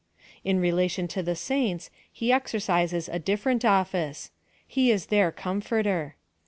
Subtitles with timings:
[0.43, 4.31] In relation to the saints, he exercises a different office.
[4.67, 6.15] He is their Comforter.